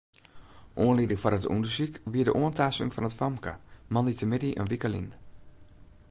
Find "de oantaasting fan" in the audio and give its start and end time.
2.27-3.07